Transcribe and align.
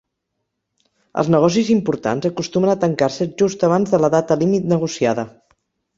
Els 1.23 1.27
negocis 1.35 1.69
importants 1.75 2.29
acostumen 2.29 2.73
a 2.73 2.77
tancar-se 2.85 3.29
just 3.43 3.67
abans 3.69 3.93
de 3.95 4.01
la 4.07 4.11
data 4.19 4.39
límit 4.45 4.67
negociada. 4.73 5.27